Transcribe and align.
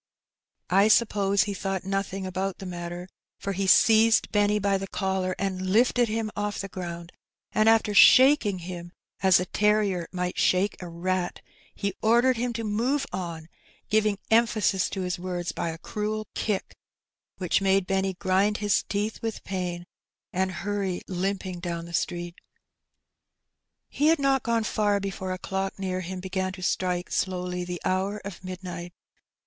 I 0.71 0.87
suppose 0.87 1.43
he 1.43 1.53
thought 1.53 1.83
nothing 1.83 2.25
about 2.25 2.57
the 2.57 2.65
matter^ 2.65 3.07
for 3.37 3.53
he 3.53 3.67
seized 3.67 4.31
Benny 4.31 4.57
by 4.57 4.79
the 4.79 4.87
collar 4.87 5.35
and 5.37 5.67
lifted 5.69 6.09
him 6.09 6.31
off 6.35 6.57
the 6.59 6.67
ground^ 6.69 7.11
and 7.51 7.69
after 7.69 7.93
shaking 7.93 8.57
him 8.65 8.93
as 9.21 9.39
a 9.39 9.45
terrier 9.45 10.07
might 10.11 10.39
shake 10.39 10.75
a 10.81 10.87
rat, 10.89 11.41
he 11.75 11.93
ordered 12.01 12.37
him 12.37 12.51
to 12.53 12.63
move 12.63 13.05
on, 13.13 13.47
giving 13.91 14.17
emphasis 14.31 14.89
to 14.89 15.01
his 15.01 15.19
words 15.19 15.51
by 15.51 15.69
a 15.69 15.77
cruel 15.77 16.25
kick, 16.33 16.73
which 17.37 17.61
made 17.61 17.85
Benny 17.85 18.15
grind 18.15 18.57
his 18.57 18.81
teeth 18.81 19.21
with 19.21 19.43
pain^ 19.43 19.83
and 20.33 20.51
hurry 20.65 21.03
limping 21.07 21.59
down 21.59 21.85
the 21.85 21.93
street. 21.93 22.41
He 23.87 24.07
had 24.07 24.17
not 24.17 24.41
gone 24.41 24.63
far 24.63 24.99
before 24.99 25.31
a 25.31 25.37
clock 25.37 25.77
near 25.77 26.01
him 26.01 26.21
began 26.21 26.53
to 26.53 26.63
strike 26.63 27.11
slowly 27.11 27.63
the 27.63 27.79
hour 27.85 28.19
of 28.25 28.43
midnight. 28.43 28.93